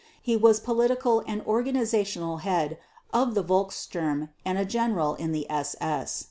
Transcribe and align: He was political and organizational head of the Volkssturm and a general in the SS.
He 0.19 0.35
was 0.35 0.59
political 0.59 1.23
and 1.27 1.43
organizational 1.43 2.37
head 2.37 2.79
of 3.13 3.35
the 3.35 3.43
Volkssturm 3.43 4.29
and 4.43 4.57
a 4.57 4.65
general 4.65 5.13
in 5.13 5.31
the 5.31 5.47
SS. 5.47 6.19